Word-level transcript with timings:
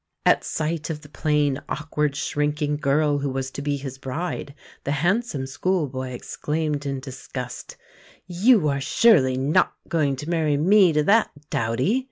At 0.25 0.43
sight 0.43 0.89
of 0.89 1.01
the 1.01 1.09
plain, 1.09 1.61
awkward, 1.69 2.15
shrinking 2.15 2.77
girl 2.77 3.19
who 3.19 3.29
was 3.29 3.51
to 3.51 3.61
be 3.61 3.77
his 3.77 3.99
bride 3.99 4.55
the 4.83 4.93
handsome 4.93 5.45
school 5.45 5.87
boy 5.87 6.09
exclaimed 6.09 6.87
in 6.87 6.99
disgust, 6.99 7.77
"You 8.25 8.67
are 8.67 8.81
surely 8.81 9.37
not 9.37 9.73
going 9.87 10.15
to 10.15 10.27
marry 10.27 10.57
me 10.57 10.91
to 10.91 11.03
that 11.03 11.29
dowdy!" 11.51 11.99